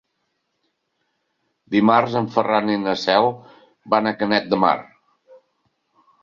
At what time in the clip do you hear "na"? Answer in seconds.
2.85-2.95